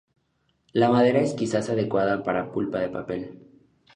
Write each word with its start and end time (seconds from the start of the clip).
La 0.73 0.89
madera 0.89 1.19
es 1.19 1.35
quizás 1.35 1.69
adecuada 1.69 2.23
para 2.23 2.51
pulpa 2.51 2.79
de 2.79 2.89
papel. 2.89 3.39